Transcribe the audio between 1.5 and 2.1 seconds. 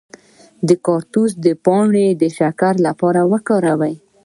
پاڼې